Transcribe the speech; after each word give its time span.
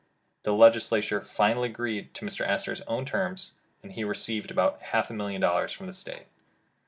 The 0.41 0.51
Legislature 0.51 1.21
finally 1.23 1.69
agreed 1.69 2.15
to 2.15 2.25
Mr. 2.25 2.43
Astor 2.43 2.75
's 2.75 2.81
own 2.87 3.05
terms, 3.05 3.51
and 3.83 3.91
he 3.91 4.03
received 4.03 4.49
about 4.49 4.81
half 4.81 5.11
a 5.11 5.13
million 5.13 5.41
dollars 5.41 5.73
from 5.73 5.85
the 5.85 5.93
State. 5.93 6.25